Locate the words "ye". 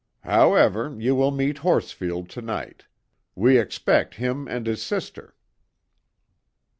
0.99-1.11